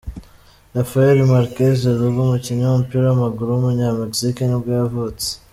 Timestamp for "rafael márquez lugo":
0.75-2.19